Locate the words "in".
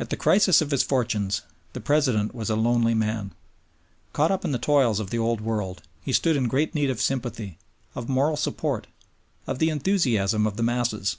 4.44-4.50, 6.34-6.48